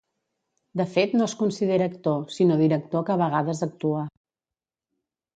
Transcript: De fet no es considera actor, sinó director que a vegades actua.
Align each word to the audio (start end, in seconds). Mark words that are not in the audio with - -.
De 0.79 0.85
fet 0.93 1.11
no 1.17 1.25
es 1.25 1.35
considera 1.41 1.87
actor, 1.91 2.23
sinó 2.35 2.57
director 2.61 3.03
que 3.09 3.13
a 3.17 3.19
vegades 3.23 3.61
actua. 3.67 4.01